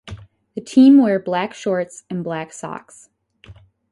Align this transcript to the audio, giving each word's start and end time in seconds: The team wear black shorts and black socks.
The 0.55 0.61
team 0.61 0.97
wear 0.99 1.19
black 1.19 1.53
shorts 1.53 2.05
and 2.09 2.23
black 2.23 2.53
socks. 2.53 3.09